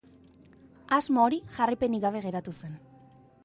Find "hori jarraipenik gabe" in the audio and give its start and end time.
1.27-2.25